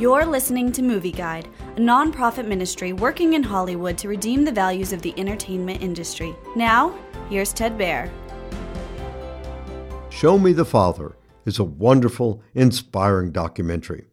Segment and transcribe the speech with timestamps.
[0.00, 4.94] You're listening to Movie Guide, a nonprofit ministry working in Hollywood to redeem the values
[4.94, 6.34] of the entertainment industry.
[6.56, 8.10] Now, here's Ted Baehr.
[10.08, 14.06] Show Me the Father is a wonderful, inspiring documentary.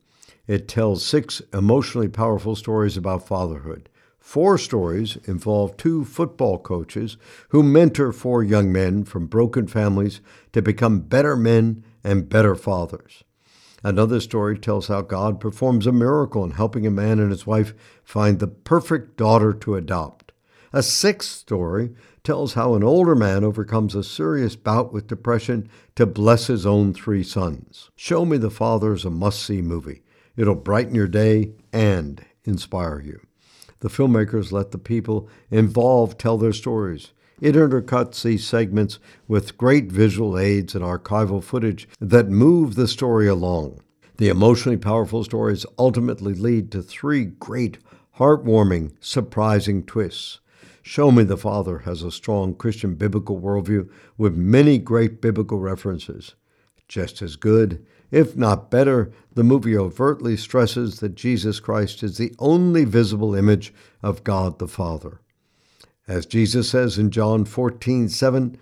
[0.45, 3.87] It tells six emotionally powerful stories about fatherhood.
[4.19, 7.15] Four stories involve two football coaches
[7.51, 10.19] who mentor four young men from broken families
[10.51, 13.23] to become better men and better fathers.
[13.87, 17.73] Another story tells how God performs a miracle in helping a man and his wife
[18.03, 20.33] find the perfect daughter to adopt.
[20.73, 26.05] A sixth story tells how an older man overcomes a serious bout with depression to
[26.05, 27.89] bless his own three sons.
[27.95, 30.03] Show Me the Father is a must see movie.
[30.35, 33.21] It'll brighten your day and inspire you.
[33.79, 37.13] The filmmakers let the people involved tell their stories.
[37.39, 43.27] It intercuts these segments with great visual aids and archival footage that move the story
[43.27, 43.79] along.
[44.17, 47.77] The emotionally powerful stories ultimately lead to three great,
[48.17, 50.39] heartwarming, surprising twists.
[50.81, 56.33] Show Me the Father has a strong Christian biblical worldview with many great biblical references.
[56.87, 62.33] Just as good, if not better, the movie overtly stresses that Jesus Christ is the
[62.39, 65.19] only visible image of God the Father.
[66.07, 68.57] As Jesus says in John 14, 7,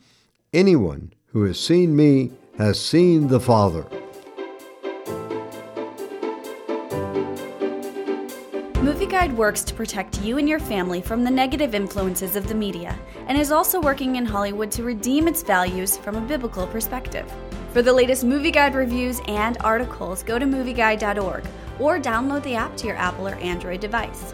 [0.52, 3.86] anyone who has seen me has seen the Father.
[8.82, 12.56] Movie Guide works to protect you and your family from the negative influences of the
[12.56, 17.32] media and is also working in Hollywood to redeem its values from a biblical perspective.
[17.74, 21.46] For the latest Movie Guide reviews and articles, go to movieguide.org
[21.80, 24.34] or download the app to your Apple or Android device.